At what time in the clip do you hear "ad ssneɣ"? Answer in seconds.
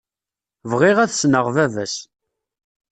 0.99-1.45